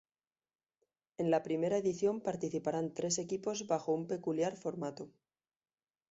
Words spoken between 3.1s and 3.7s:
equipos